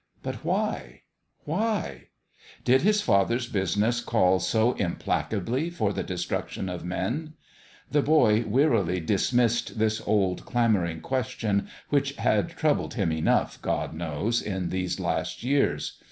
But 0.23 0.43
why? 0.43 1.03
why? 1.43 2.07
Bid 2.65 2.81
his 2.81 3.01
father's 3.03 3.45
business 3.45 4.01
call 4.01 4.39
so 4.39 4.73
implacably 4.79 5.69
for 5.69 5.93
the 5.93 6.01
de 6.01 6.17
struction 6.17 6.69
of 6.69 6.83
men? 6.83 7.35
The 7.91 8.01
boy 8.01 8.43
wearily 8.47 8.99
dismissed 8.99 9.77
this 9.77 10.01
old, 10.07 10.43
clamouring 10.43 11.01
question, 11.01 11.67
which 11.89 12.15
had 12.15 12.49
troubled 12.49 12.95
him 12.95 13.11
enough, 13.11 13.61
God 13.61 13.93
knows! 13.93 14.41
in 14.41 14.69
these 14.69 14.99
last 14.99 15.43
years. 15.43 15.99